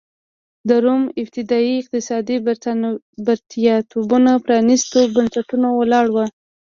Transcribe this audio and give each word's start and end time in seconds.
د 0.67 0.69
روم 0.83 1.03
ابتدايي 1.21 1.73
اقتصادي 1.81 2.37
بریالیتوبونه 3.25 4.31
پرانېستو 4.45 4.99
بنسټونو 5.15 5.67
ولاړ 5.79 6.05
و. 6.11 6.17